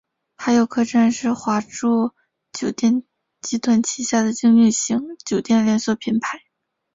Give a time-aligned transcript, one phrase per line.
[0.35, 2.15] 海友客栈是华住
[2.51, 3.03] 酒店
[3.39, 6.39] 集团旗下的经济型酒店连锁品牌。